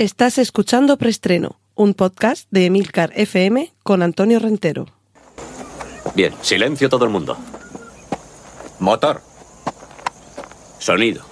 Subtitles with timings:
[0.00, 4.86] Estás escuchando Preestreno, un podcast de Emilcar FM con Antonio Rentero.
[6.14, 7.36] Bien, silencio todo el mundo.
[8.78, 9.20] Motor.
[10.78, 11.22] Sonido.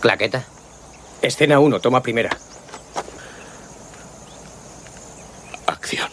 [0.00, 0.44] Claqueta.
[1.22, 2.36] Escena 1, toma primera.
[5.66, 6.10] Acción.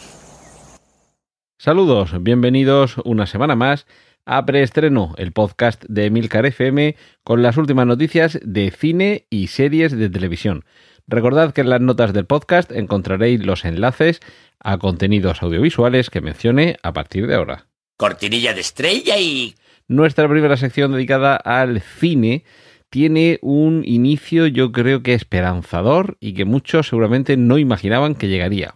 [1.58, 3.86] Saludos, bienvenidos una semana más
[4.26, 9.96] a Preestreno, el podcast de Emilcar FM con las últimas noticias de cine y series
[9.96, 10.64] de televisión.
[11.06, 14.20] Recordad que en las notas del podcast encontraréis los enlaces
[14.60, 17.66] a contenidos audiovisuales que mencione a partir de ahora.
[17.96, 19.54] Cortinilla de estrella y...
[19.86, 22.44] Nuestra primera sección dedicada al cine
[22.88, 28.74] tiene un inicio yo creo que esperanzador y que muchos seguramente no imaginaban que llegaría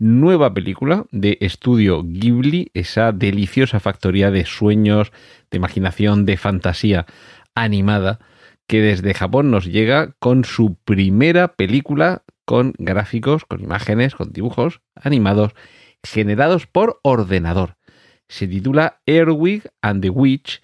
[0.00, 5.12] nueva película de estudio Ghibli, esa deliciosa factoría de sueños,
[5.50, 7.06] de imaginación, de fantasía
[7.54, 8.18] animada,
[8.66, 14.80] que desde Japón nos llega con su primera película con gráficos, con imágenes, con dibujos
[14.94, 15.52] animados
[16.02, 17.76] generados por ordenador.
[18.28, 20.62] Se titula Airwig and the Witch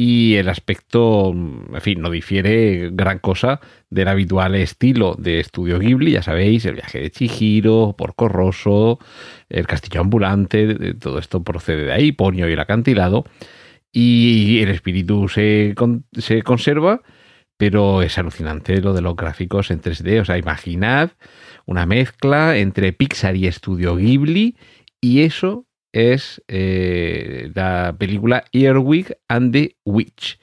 [0.00, 3.60] y el aspecto, mm, en fin, no difiere gran cosa
[3.90, 9.00] del habitual estilo de estudio Ghibli, ya sabéis, el viaje de Chihiro, Porco Rosso,
[9.48, 13.24] el castillo ambulante, todo esto procede de ahí, Ponyo y el acantilado,
[13.90, 15.74] y el espíritu se,
[16.12, 17.02] se conserva,
[17.56, 21.10] pero es alucinante lo de los gráficos en 3D, o sea, imaginad
[21.66, 24.56] una mezcla entre Pixar y estudio Ghibli,
[25.00, 30.38] y eso es eh, la película Earwig and the Witch.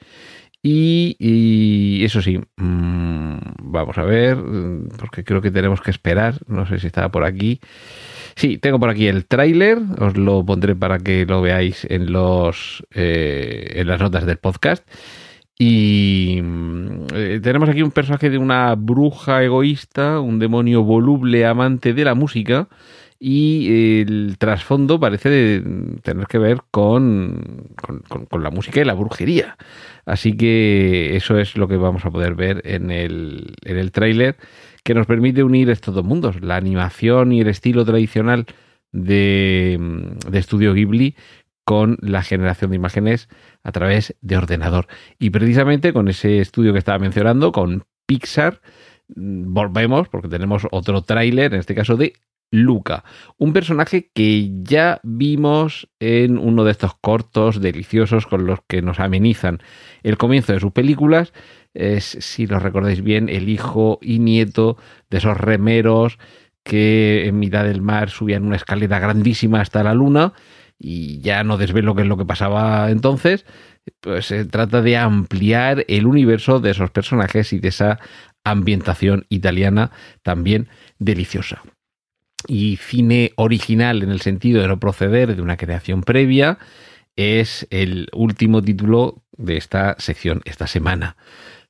[0.68, 4.36] Y, eso sí, mm, vamos a ver,
[4.98, 7.60] porque creo que tenemos que esperar, no sé si estaba por aquí.
[8.34, 12.84] Sí, tengo por aquí el tráiler, os lo pondré para que lo veáis en, los,
[12.92, 14.84] eh, en las notas del podcast.
[15.58, 21.94] Y mm, eh, tenemos aquí un personaje de una bruja egoísta, un demonio voluble amante
[21.94, 22.68] de la música,
[23.18, 25.62] y el trasfondo parece
[26.02, 27.70] tener que ver con,
[28.28, 29.56] con, la música y la brujería.
[30.04, 34.36] Así que eso es lo que vamos a poder ver en el, en el tráiler,
[34.84, 38.46] que nos permite unir estos dos mundos, la animación y el estilo tradicional
[38.92, 39.78] de,
[40.28, 41.16] de Estudio Ghibli
[41.64, 43.28] con la generación de imágenes
[43.64, 44.86] a través de ordenador.
[45.18, 48.60] Y precisamente con ese estudio que estaba mencionando, con Pixar,
[49.08, 52.12] volvemos porque tenemos otro tráiler, en este caso de
[52.50, 53.04] Luca,
[53.38, 59.00] un personaje que ya vimos en uno de estos cortos deliciosos con los que nos
[59.00, 59.60] amenizan
[60.02, 61.32] el comienzo de sus películas.
[61.74, 64.78] Es, si lo recordáis bien, el hijo y nieto
[65.10, 66.18] de esos remeros
[66.62, 70.32] que en mitad del mar subían una escalera grandísima hasta la luna
[70.78, 73.46] y ya no desvelo qué es lo que pasaba entonces,
[74.00, 77.98] pues se trata de ampliar el universo de esos personajes y de esa
[78.44, 79.90] ambientación italiana
[80.22, 80.68] también
[80.98, 81.62] deliciosa
[82.46, 86.58] y cine original en el sentido de no proceder de una creación previa
[87.16, 91.16] es el último título de esta sección esta semana.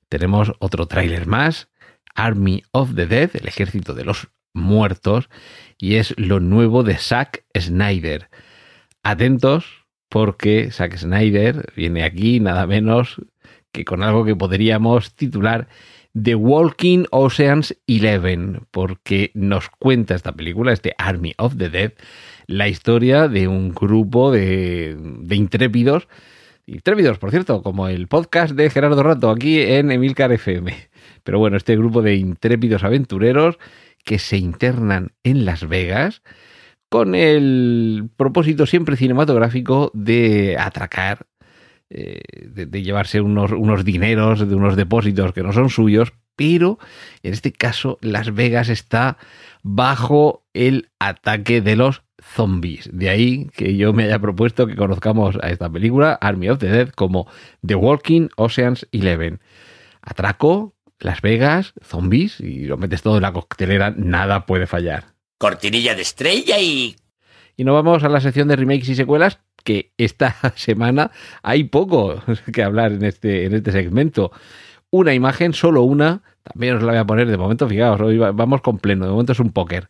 [0.09, 1.69] Tenemos otro tráiler más,
[2.15, 5.29] Army of the Dead, el ejército de los muertos,
[5.79, 8.29] y es lo nuevo de Zack Snyder.
[9.03, 13.21] Atentos porque Zack Snyder viene aquí nada menos
[13.73, 15.69] que con algo que podríamos titular
[16.21, 21.93] The Walking Oceans 11, porque nos cuenta esta película, este Army of the Dead,
[22.47, 26.09] la historia de un grupo de, de intrépidos,
[26.65, 30.89] intrépidos, por cierto, como el podcast de Gerardo Rato aquí en Emilcar FM.
[31.23, 33.59] Pero bueno, este grupo de intrépidos aventureros
[34.03, 36.23] que se internan en Las Vegas
[36.89, 41.27] con el propósito siempre cinematográfico de atracar
[41.89, 46.79] eh, de, llevarse unos, unos dineros de unos depósitos que no son suyos, pero
[47.23, 49.19] en este caso Las Vegas está
[49.63, 52.91] bajo el ataque de los zombies.
[52.93, 56.69] De ahí que yo me haya propuesto que conozcamos a esta película, Army of the
[56.69, 57.27] Dead, como
[57.65, 59.41] The Walking Oceans Eleven.
[60.03, 65.15] Atraco, Las Vegas, zombies, y lo metes todo en la coctelera, nada puede fallar.
[65.39, 66.97] Cortinilla de estrella y...
[67.59, 71.11] Y nos vamos a la sección de remakes y secuelas, que esta semana
[71.43, 72.23] hay poco
[72.53, 74.33] que hablar en este, en este segmento.
[74.91, 78.63] Una imagen, solo una, también os la voy a poner de momento, fijaos, hoy vamos
[78.63, 79.89] con pleno, de momento es un póker.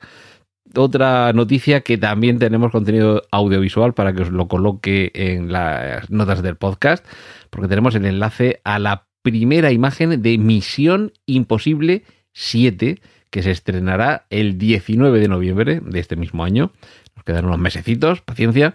[0.75, 6.43] Otra noticia que también tenemos contenido audiovisual para que os lo coloque en las notas
[6.43, 7.07] del podcast,
[7.51, 12.03] porque tenemos el enlace a la primera imagen de Misión Imposible
[12.33, 13.01] 7,
[13.31, 16.73] que se estrenará el 19 de noviembre de este mismo año.
[17.15, 18.75] Nos quedan unos mesecitos, paciencia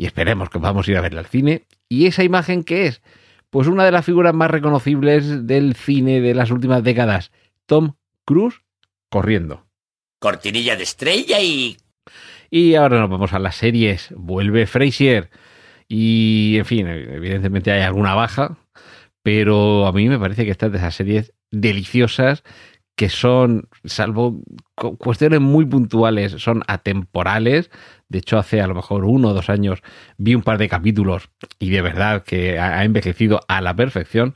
[0.00, 1.66] y esperemos que podamos ir a verla al cine.
[1.86, 3.02] ¿Y esa imagen qué es?
[3.50, 7.32] Pues una de las figuras más reconocibles del cine de las últimas décadas,
[7.66, 8.62] Tom Cruz
[9.10, 9.66] corriendo.
[10.18, 11.76] Cortinilla de estrella y...
[12.48, 14.08] Y ahora nos vamos a las series.
[14.16, 15.28] Vuelve Frasier.
[15.86, 18.56] Y, en fin, evidentemente hay alguna baja,
[19.22, 22.42] pero a mí me parece que estas de esas series deliciosas
[22.96, 24.42] que son, salvo
[24.74, 27.70] cuestiones muy puntuales, son atemporales.
[28.08, 29.82] De hecho, hace a lo mejor uno o dos años
[30.18, 34.34] vi un par de capítulos y de verdad que ha envejecido a la perfección.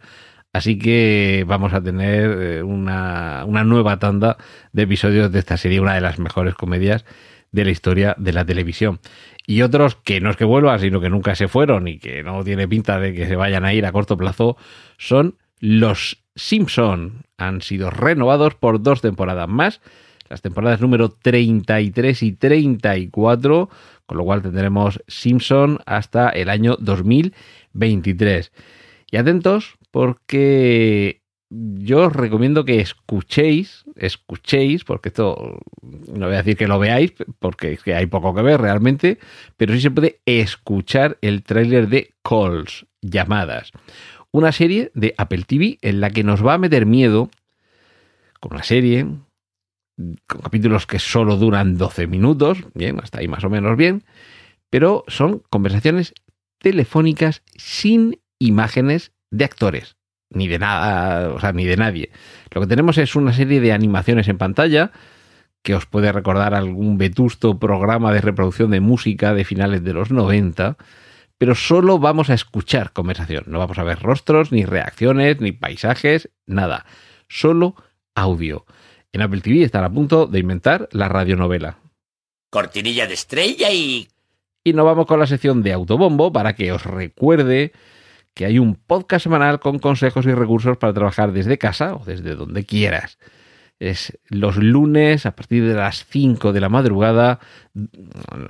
[0.55, 4.37] Así que vamos a tener eh, una, una nueva tanda
[4.73, 7.05] de episodios de esta serie, una de las mejores comedias
[7.51, 9.01] de la historia de la televisión.
[9.47, 12.43] Y otros que no es que vuelvan, sino que nunca se fueron y que no
[12.45, 14.57] tiene pinta de que se vayan a ir a corto plazo,
[14.97, 17.25] son los Simpson.
[17.39, 19.81] Han sido renovados por dos temporadas más,
[20.29, 23.71] las temporadas número 33 y 34,
[24.05, 28.53] con lo cual tendremos Simpson hasta el año 2023.
[29.11, 36.59] Y atentos porque yo os recomiendo que escuchéis, escuchéis, porque esto no voy a decir
[36.59, 39.19] que lo veáis, porque es que hay poco que ver realmente,
[39.57, 43.73] pero sí se puede escuchar el tráiler de Calls, llamadas.
[44.35, 47.31] Una serie de Apple TV en la que nos va a meter miedo
[48.41, 49.07] con una serie,
[50.27, 54.03] con capítulos que solo duran 12 minutos, bien, hasta ahí más o menos bien,
[54.71, 56.15] pero son conversaciones
[56.59, 59.95] telefónicas sin imágenes de actores,
[60.31, 62.11] ni de nada, o sea, ni de nadie.
[62.53, 64.91] Lo que tenemos es una serie de animaciones en pantalla
[65.63, 70.11] que os puede recordar algún vetusto programa de reproducción de música de finales de los
[70.11, 70.77] 90,
[71.39, 76.31] pero solo vamos a escuchar conversación, no vamos a ver rostros, ni reacciones, ni paisajes,
[76.47, 76.87] nada,
[77.29, 77.75] solo
[78.15, 78.65] audio.
[79.13, 81.79] En Apple TV están a punto de inventar la radionovela.
[82.51, 84.09] Cortinilla de estrella y...
[84.65, 87.73] Y nos vamos con la sección de autobombo para que os recuerde
[88.33, 92.35] que hay un podcast semanal con consejos y recursos para trabajar desde casa o desde
[92.35, 93.19] donde quieras.
[93.81, 97.41] Es los lunes a partir de las 5 de la madrugada.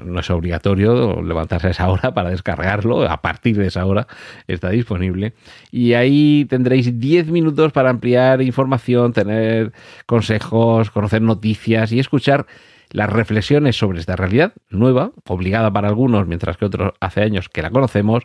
[0.04, 3.08] No es obligatorio levantarse a esa hora para descargarlo.
[3.08, 4.06] A partir de esa hora
[4.46, 5.34] está disponible.
[5.70, 9.72] Y ahí tendréis 10 minutos para ampliar información, tener
[10.06, 12.46] consejos, conocer noticias y escuchar
[12.90, 17.62] las reflexiones sobre esta realidad nueva, obligada para algunos, mientras que otros hace años que
[17.62, 18.24] la conocemos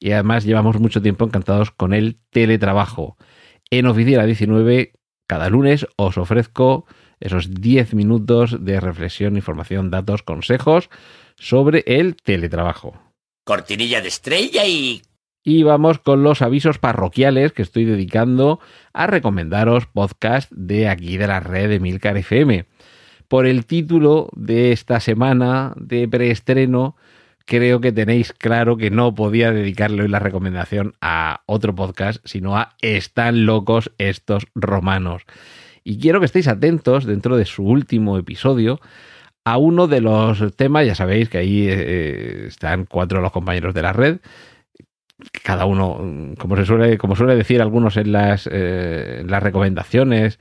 [0.00, 3.16] y además llevamos mucho tiempo encantados con el teletrabajo.
[3.70, 4.94] En Oficina 19,
[5.30, 6.86] cada lunes os ofrezco
[7.20, 10.90] esos 10 minutos de reflexión, información, datos, consejos
[11.36, 13.00] sobre el teletrabajo.
[13.44, 15.02] Cortinilla de estrella y...
[15.44, 18.58] Y vamos con los avisos parroquiales que estoy dedicando
[18.92, 22.66] a recomendaros podcast de aquí de la red de Milcar FM.
[23.28, 26.96] Por el título de esta semana de preestreno,
[27.50, 32.56] creo que tenéis claro que no podía dedicarle hoy la recomendación a otro podcast, sino
[32.56, 35.24] a Están locos estos romanos.
[35.82, 38.80] Y quiero que estéis atentos dentro de su último episodio
[39.44, 43.74] a uno de los temas, ya sabéis que ahí eh, están cuatro de los compañeros
[43.74, 44.18] de la red,
[45.42, 50.38] cada uno, como se suele, como suele decir algunos en las, eh, recomendaciones,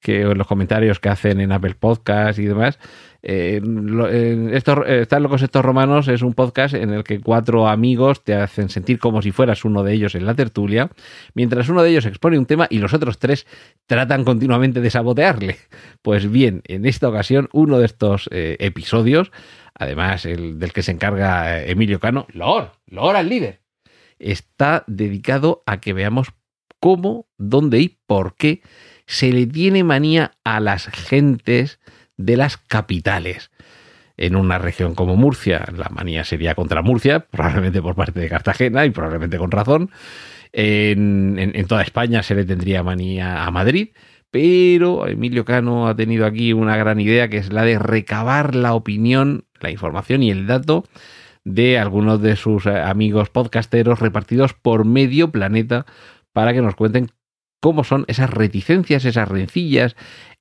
[0.00, 2.78] que en los comentarios que hacen en Apple Podcast y demás,
[3.26, 8.34] eh, estos, eh, Están locos romanos es un podcast en el que cuatro amigos te
[8.34, 10.90] hacen sentir como si fueras uno de ellos en la tertulia,
[11.32, 13.46] mientras uno de ellos expone un tema y los otros tres
[13.86, 15.56] tratan continuamente de sabotearle.
[16.02, 19.32] Pues bien, en esta ocasión, uno de estos eh, episodios,
[19.72, 23.62] además el del que se encarga Emilio Cano, Lor, Lor al líder,
[24.18, 26.28] está dedicado a que veamos
[26.78, 28.60] cómo, dónde y por qué
[29.06, 31.80] se le tiene manía a las gentes
[32.16, 33.50] de las capitales.
[34.16, 38.86] En una región como Murcia, la manía sería contra Murcia, probablemente por parte de Cartagena
[38.86, 39.90] y probablemente con razón.
[40.52, 43.88] En, toda España se le tendría manía a Madrid,
[44.30, 48.74] pero Emilio Cano ha tenido aquí una gran idea que es la de recabar la
[48.74, 50.84] opinión, la información y el dato
[51.42, 55.86] de algunos de sus eh, amigos podcasteros repartidos por medio planeta
[56.32, 57.10] para que nos cuenten
[57.60, 59.96] cómo son esas reticencias, esas rencillas,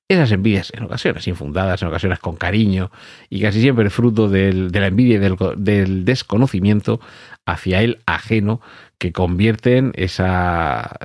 [0.07, 2.91] esas envidias en ocasiones infundadas, en ocasiones con cariño
[3.29, 5.19] y casi siempre fruto de la envidia y
[5.57, 6.99] del, desconocimiento
[7.45, 8.61] hacia el ajeno
[8.97, 10.97] que convierten esa,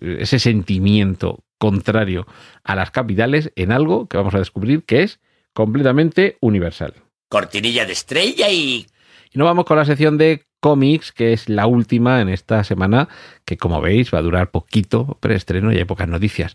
[0.00, 2.26] ese sentimiento contrario
[2.64, 5.20] a las capitales en algo que vamos a descubrir que es
[5.52, 6.94] completamente universal.
[7.28, 8.86] Cortinilla de estrella y...
[9.32, 13.08] Y nos vamos con la sección de cómics, que es la última en esta semana,
[13.44, 16.54] que como veis va a durar poquito preestreno y hay pocas noticias.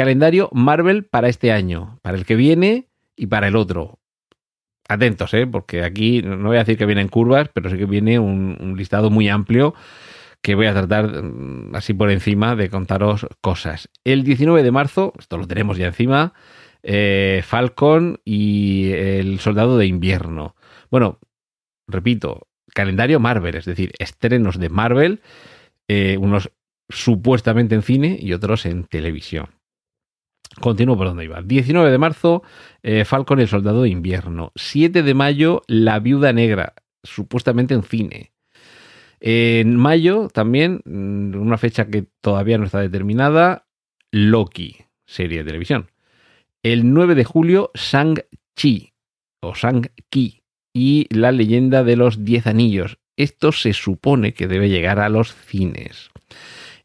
[0.00, 3.98] Calendario Marvel para este año, para el que viene y para el otro.
[4.88, 5.46] Atentos, ¿eh?
[5.46, 9.10] porque aquí no voy a decir que vienen curvas, pero sí que viene un, listado
[9.10, 9.74] muy amplio
[10.40, 13.90] que voy a tratar mm, así por encima de contaros cosas.
[14.02, 16.32] El 19 de marzo, esto lo tenemos ya encima,
[16.82, 20.56] eh, Falcon y el Soldado de Invierno.
[20.90, 21.18] Bueno,
[21.86, 25.20] repito, calendario Marvel, es decir, estrenos de Marvel,
[25.88, 26.50] eh, unos
[26.88, 29.59] supuestamente en cine y otros en televisión.
[30.58, 31.42] Continúo por donde iba.
[31.42, 32.42] 19 de marzo,
[32.82, 34.52] eh, Falcon el Soldado de Invierno.
[34.56, 38.32] 7 de mayo, La Viuda Negra, supuestamente en cine.
[39.20, 43.66] En mayo también, mm, una fecha que todavía no está determinada,
[44.10, 44.76] Loki,
[45.06, 45.90] serie de televisión.
[46.62, 48.92] El 9 de julio, Shang-Chi
[49.40, 50.42] o Shang-Ki
[50.72, 52.98] y la leyenda de los Diez Anillos.
[53.16, 56.10] Esto se supone que debe llegar a los cines.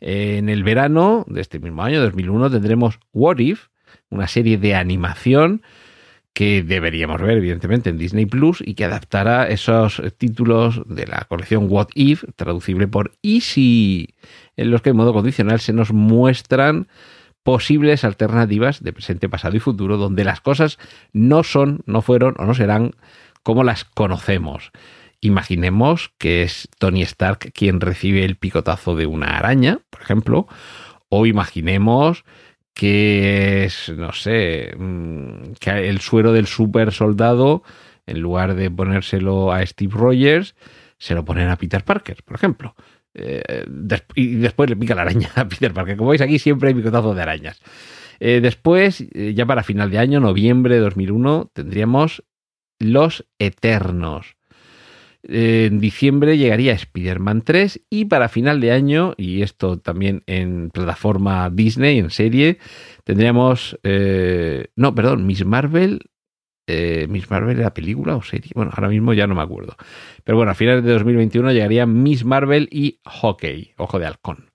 [0.08, 3.70] En el verano de este mismo año, 2001, tendremos What If,
[4.12, 5.64] una serie de animación
[6.32, 11.66] que deberíamos ver, evidentemente, en Disney Plus y que adaptará esos títulos de la colección
[11.72, 14.14] What If, traducible por Easy,
[14.58, 16.88] en los que de modo condicional se nos muestran
[17.42, 20.78] posibles alternativas de presente, pasado y futuro, donde las cosas
[21.14, 22.92] no son, no fueron o no serán
[23.42, 24.72] como las conocemos.
[25.26, 30.48] Imaginemos que es Tony Stark quien recibe el picotazo de una araña, por ejemplo,
[31.10, 32.26] o imaginemos
[32.76, 37.64] que es, no sé, mm, que el suero del super soldado,
[38.06, 40.56] en lugar de ponérselo a Steve Rogers,
[41.00, 42.76] se lo ponen a Peter Parker, por ejemplo.
[43.16, 43.66] Eh,
[44.14, 45.98] y después le pica la araña a Peter Parker.
[45.98, 47.60] Como veis aquí siempre hay picotazo de arañas.
[48.20, 52.24] Eh, después, eh, ya para final de año, noviembre de 2001, tendríamos
[52.78, 54.36] Los Eternos
[55.28, 61.50] en diciembre llegaría Spider-Man 3 y para final de año, y esto también en plataforma
[61.50, 62.60] Disney, en serie,
[63.04, 63.80] tendríamos...
[63.84, 66.00] Eh, no, perdón, Miss Marvel...
[66.68, 68.52] Eh, Miss Marvel era película o serie.
[68.56, 69.76] Bueno, ahora mismo ya no me acuerdo.
[70.24, 74.50] Pero bueno, a finales de 2021 llegaría Miss Marvel y Hockey, Ojo de Halcón.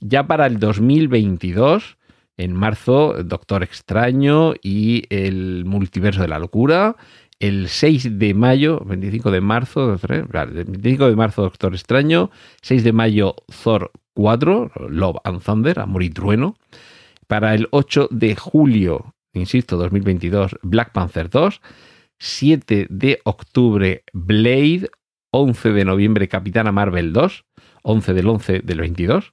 [0.00, 1.98] Ya para el 2022,
[2.36, 6.96] en marzo, Doctor Extraño y el Multiverso de la Locura
[7.40, 12.30] el 6 de mayo, 25 de marzo, 25 de marzo Doctor Extraño,
[12.62, 16.56] 6 de mayo Thor 4, Love and Thunder, Amor y Trueno.
[17.26, 21.60] Para el 8 de julio, insisto, 2022, Black Panther 2.
[22.18, 24.90] 7 de octubre, Blade.
[25.32, 27.44] 11 de noviembre, Capitana Marvel 2.
[27.82, 29.32] 11 del 11 del 22.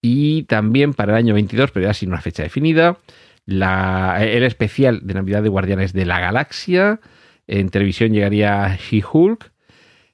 [0.00, 2.98] Y también para el año 22, pero ya sin una fecha definida,
[3.46, 7.00] el especial de Navidad de Guardianes de la Galaxia.
[7.48, 9.52] En televisión llegaría She-Hulk.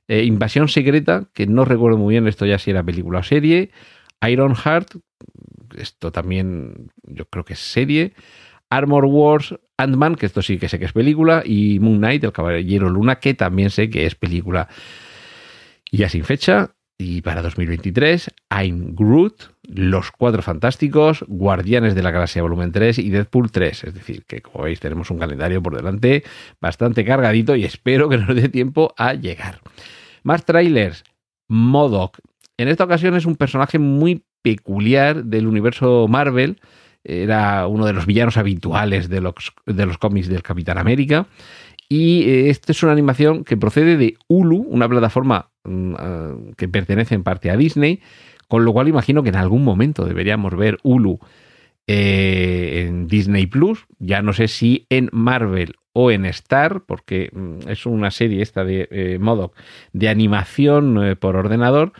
[0.07, 3.71] Eh, Invasión Secreta, que no recuerdo muy bien esto ya si era película o serie.
[4.29, 4.97] Iron Heart,
[5.76, 8.12] esto también yo creo que es serie.
[8.71, 11.43] Armor Wars, Ant-Man, que esto sí que sé que es película.
[11.45, 14.69] Y Moon Knight, el Caballero Luna, que también sé que es película.
[15.91, 16.75] Ya sin fecha.
[16.99, 23.11] Y para 2023, I'm Groot, Los Cuatro Fantásticos, Guardianes de la Galaxia Volumen 3 y
[23.11, 23.85] Deadpool 3.
[23.85, 26.23] Es decir, que como veis tenemos un calendario por delante
[26.61, 29.61] bastante cargadito y espero que nos dé tiempo a llegar.
[30.23, 31.04] Más trailers.
[31.49, 32.18] Modoc.
[32.56, 36.61] En esta ocasión es un personaje muy peculiar del universo Marvel.
[37.02, 39.35] Era uno de los villanos habituales de los,
[39.66, 41.26] de los cómics del Capitán América.
[41.88, 46.68] Y eh, esta es una animación que procede de Hulu, una plataforma Mm, ah, que
[46.68, 48.00] pertenece en parte a Disney,
[48.54, 51.18] con lo cual imagino que en algún momento deberíamos ver Hulu
[51.88, 57.68] eh, en Disney Plus, ya no sé si en Marvel o en Star, porque mm,
[57.68, 59.56] es una serie esta de eh, Modoc
[59.92, 61.94] de animación eh, por ordenador,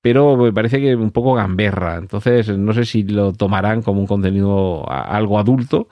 [0.00, 4.06] pero me parece que un poco gamberra, entonces no sé si lo tomarán como un
[4.06, 5.88] contenido algo adulto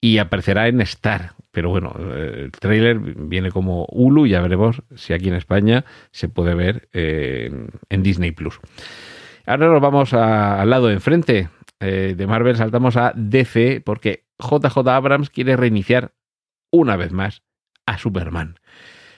[0.00, 1.34] y aparecerá en Star.
[1.52, 6.54] Pero bueno, el trailer viene como Hulu, ya veremos si aquí en España se puede
[6.56, 8.60] ver en, Disney Plus.
[9.46, 11.48] Ahora nos vamos al lado de enfrente.
[11.78, 16.12] Eh, de Marvel saltamos a DC porque JJ Abrams quiere reiniciar
[16.72, 17.42] una vez más
[17.86, 18.58] a Superman.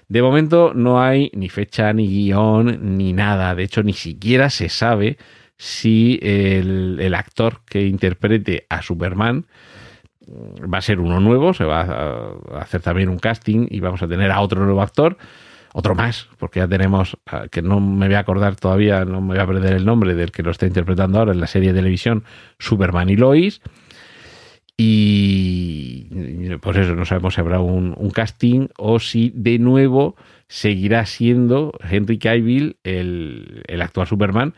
[0.09, 3.55] De momento no hay ni fecha, ni guion, ni nada.
[3.55, 5.17] De hecho, ni siquiera se sabe
[5.57, 9.47] si el actor que interprete a Superman
[10.31, 14.09] va a ser uno nuevo, se va a hacer también un casting y vamos a
[14.09, 15.17] tener a otro nuevo actor,
[15.73, 17.17] otro más, porque ya tenemos,
[17.51, 20.33] que no me voy a acordar todavía, no me voy a perder el nombre del
[20.33, 22.25] que lo está interpretando ahora en la serie de televisión
[22.59, 23.61] Superman y Lois.
[24.77, 26.07] Y
[26.61, 30.15] pues eso, no sabemos si habrá un, casting o si de nuevo
[30.47, 34.55] seguirá siendo Henry Cavill el, el actual Superman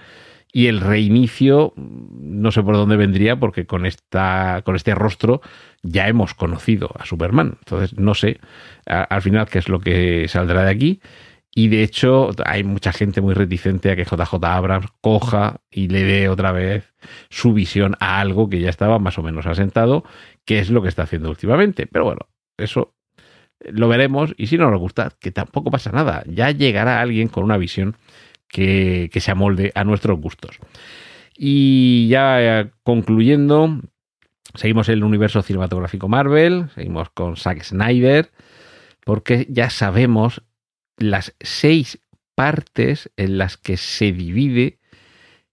[0.52, 5.40] y el reinicio no sé por dónde vendría porque con esta con este rostro
[5.82, 8.40] ya hemos conocido a Superman entonces no sé
[8.86, 11.00] al final qué es lo que saldrá de aquí
[11.52, 16.04] Y de hecho, hay mucha gente muy reticente a que JJ Abrams coja y le
[16.04, 16.92] dé otra vez
[17.28, 20.04] su visión a algo que ya estaba más o menos asentado,
[20.44, 21.86] que es lo que está haciendo últimamente.
[21.86, 22.94] Pero bueno, eso
[23.60, 26.22] lo veremos y si no nos gusta, que tampoco pasa nada.
[26.26, 27.96] Ya llegará alguien con una visión
[28.48, 30.58] que, que se amolde a nuestros gustos.
[31.36, 33.80] Y ya concluyendo,
[34.54, 38.30] seguimos el universo cinematográfico Marvel, seguimos con Zack Snyder,
[39.04, 40.42] porque ya sabemos
[40.96, 42.00] las seis
[42.34, 44.78] partes en las que se divide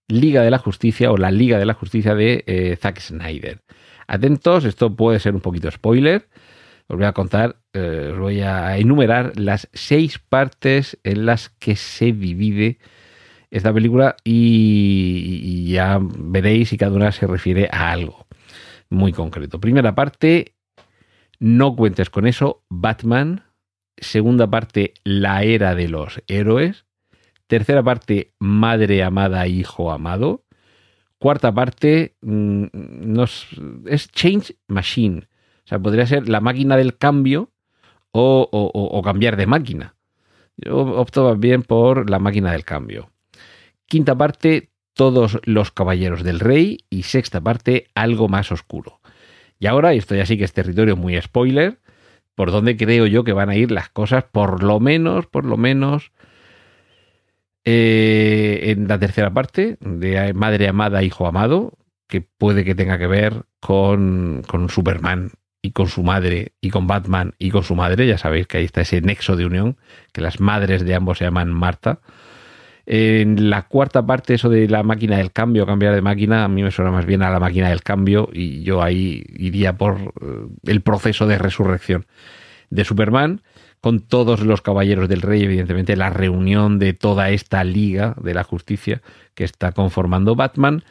[0.08, 3.62] Liga de la Justicia o la Liga de la Justicia de eh, Zack Snyder.
[4.06, 6.28] Atentos, esto puede ser un poquito spoiler.
[6.86, 11.76] Os voy a contar, eh, os voy a enumerar las seis partes en las que
[11.76, 12.78] se divide
[13.50, 18.28] esta película y ya veréis si cada una se refiere a algo
[18.90, 19.60] muy concreto.
[19.60, 20.56] Primera parte,
[21.38, 23.44] no cuentes con eso, Batman
[24.00, 26.86] segunda parte, La era de los héroes,
[27.46, 30.44] tercera parte, Madre amada, Hijo amado,
[31.18, 33.20] cuarta parte, mm,
[33.86, 35.28] es Change Machine,
[35.64, 37.50] o sea, podría ser la máquina del cambio
[38.10, 39.94] o, o cambiar de máquina.
[40.56, 43.10] Yo opto bien por la máquina del cambio.
[43.86, 48.98] Quinta parte, todos los caballeros del rey y sexta parte, algo más oscuro.
[49.60, 51.78] Y ahora, esto ya sí que es territorio muy spoiler,
[52.34, 55.56] por dónde creo yo que van a ir las cosas, por lo menos, por lo
[55.56, 56.10] menos,
[57.64, 61.74] eh, en la tercera parte de Madre Amada, Hijo Amado,
[62.08, 65.30] que puede que tenga que ver con, con Superman
[65.62, 68.08] y con su madre y con Batman y con su madre.
[68.08, 69.76] Ya sabéis que ahí está ese nexo de unión,
[70.12, 72.00] que las madres de ambos se llaman Marta.
[72.90, 76.62] En la cuarta parte, eso de la máquina del cambio, cambiar de máquina, a mí
[76.62, 80.46] me suena más bien a la máquina del cambio y yo ahí iría por eh,
[80.64, 82.06] el proceso de resurrección
[82.70, 83.42] de Superman
[83.82, 88.42] con todos los caballeros del rey, evidentemente la reunión de toda esta liga de la
[88.42, 89.02] justicia
[89.34, 90.82] que está conformando Batman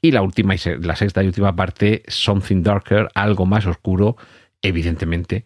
[0.00, 4.16] y la última y la sexta y última parte, Something Darker, algo más oscuro,
[4.62, 5.44] evidentemente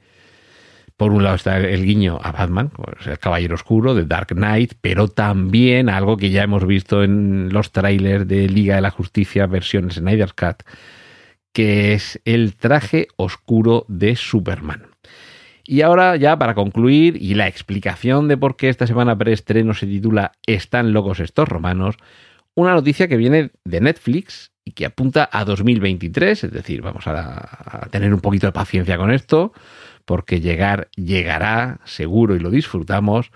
[0.97, 2.71] por un lado está el guiño a Batman,
[3.05, 7.71] el Caballero Oscuro de Dark Knight, pero también algo que ya hemos visto en los
[7.71, 10.63] trailers de Liga de la Justicia versión Snyder Cut,
[11.53, 14.87] que es el traje oscuro de Superman.
[15.65, 19.87] Y ahora ya para concluir y la explicación de por qué esta semana preestreno se
[19.87, 21.97] titula Están locos estos romanos,
[22.55, 27.87] una noticia que viene de Netflix y que apunta a 2023, es decir, vamos a,
[27.93, 29.53] tener un poquito de paciencia con esto,
[30.05, 33.31] porque llegar llegará, seguro y lo disfrutamos,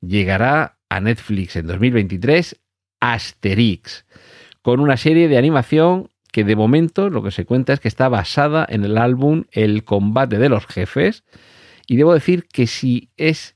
[0.00, 2.60] llegará a Netflix en 2023
[2.98, 4.04] Asterix,
[4.62, 8.08] con una serie de animación que de momento lo que se cuenta es que está
[8.08, 11.22] basada en el álbum El combate de los jefes,
[11.86, 13.54] y debo decir que si es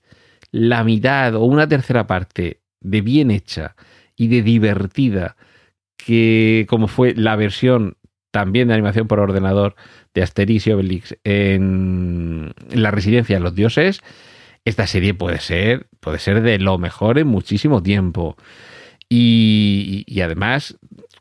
[0.52, 3.74] la mitad o una tercera parte de bien hecha
[4.14, 5.36] y de divertida
[5.98, 7.98] que como fue la versión
[8.30, 9.74] también de animación por ordenador
[10.14, 14.00] de Asterix y Obelix en, la residencia de los dioses,
[14.64, 18.36] esta serie puede ser, puede ser de lo mejor en muchísimo tiempo.
[19.10, 20.78] Y, además,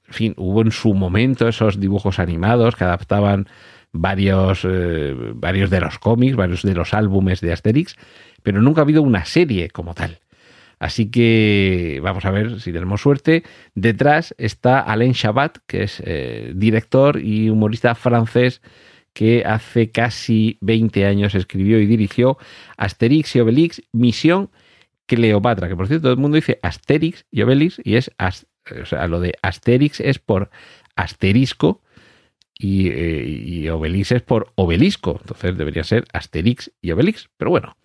[0.07, 3.47] en fin, hubo en su momento esos dibujos animados que adaptaban
[3.93, 7.95] varios, eh, varios de los cómics, varios de los álbumes de Asterix,
[8.43, 10.19] pero nunca ha habido una serie como tal.
[10.79, 13.43] Así que vamos a ver si tenemos suerte.
[13.73, 18.61] Detrás está Alain Chabat, que es eh, director y humorista francés
[19.13, 22.37] que hace casi 20 años escribió y dirigió
[22.77, 24.51] Asterix y Obelix, Misión
[25.07, 29.19] Cleopatra, que por cierto todo el mundo dice Asterix y Obelix y es, o lo
[29.19, 30.51] de Asterix es por
[30.95, 31.81] asterisco
[32.53, 37.75] y, eh, y Obelix es por obelisco, entonces debería ser Asterix y Obelix, pero bueno,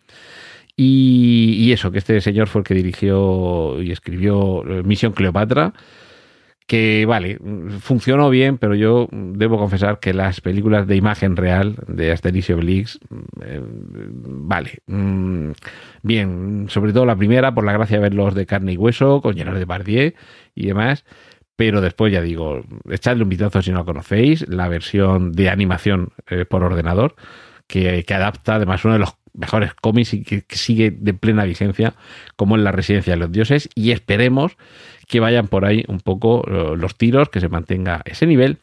[0.77, 5.75] y, eso, que este señor fue el que dirigió y escribió eh, Misión Cleopatra,
[6.67, 7.39] que vale,
[7.81, 12.53] funcionó bien, pero yo debo confesar que las películas de imagen real de Asterix y
[12.55, 13.01] Obelix,
[13.45, 15.51] eh, vale, mm,
[16.03, 19.37] bien, sobre todo la primera, por la gracia de verlos de carne y hueso, con
[19.37, 20.15] Gerard de Bardier
[20.55, 21.05] y demás,
[21.57, 26.13] pero después ya digo, echadle un vistazo si no lo conocéis, la versión de animación
[26.29, 27.17] eh, por ordenador,
[27.67, 31.95] que, que, adapta además uno de los mejores cómics y que, sigue de plena vigencia
[32.37, 34.57] como en la residencia de los dioses y esperemos
[35.09, 38.59] que vayan por ahí un poco los tiros, que se mantenga ese nivel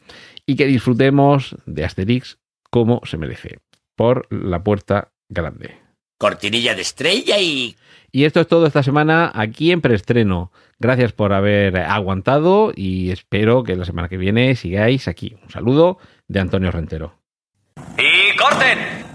[0.46, 2.38] y que disfrutemos de Asterix
[2.70, 3.58] como se merece,
[3.96, 5.76] por la puerta grande.
[6.18, 7.76] Cortinilla de estrella y...
[8.12, 10.50] Y esto es todo esta semana aquí en preestreno.
[10.80, 15.36] Gracias por haber aguantado y espero que la semana que viene sigáis aquí.
[15.42, 17.14] Un saludo de Antonio Rentero.
[17.96, 19.09] ¡Y corten!